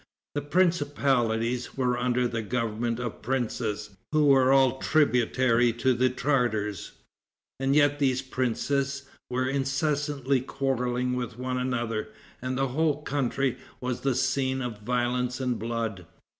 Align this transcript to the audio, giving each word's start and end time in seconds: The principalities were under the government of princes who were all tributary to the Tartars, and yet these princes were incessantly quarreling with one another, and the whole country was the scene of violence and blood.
The 0.33 0.41
principalities 0.41 1.77
were 1.77 1.95
under 1.95 2.27
the 2.27 2.41
government 2.41 2.99
of 2.99 3.21
princes 3.21 3.91
who 4.11 4.25
were 4.25 4.51
all 4.51 4.79
tributary 4.79 5.71
to 5.73 5.93
the 5.93 6.09
Tartars, 6.09 6.93
and 7.59 7.75
yet 7.75 7.99
these 7.99 8.23
princes 8.23 9.03
were 9.29 9.47
incessantly 9.47 10.41
quarreling 10.41 11.13
with 11.13 11.37
one 11.37 11.59
another, 11.59 12.07
and 12.41 12.57
the 12.57 12.69
whole 12.69 13.03
country 13.03 13.59
was 13.79 14.01
the 14.01 14.15
scene 14.15 14.59
of 14.59 14.79
violence 14.81 15.39
and 15.39 15.59
blood. 15.59 16.07